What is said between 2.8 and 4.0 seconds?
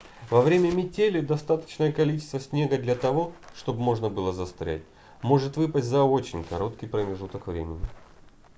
того чтобы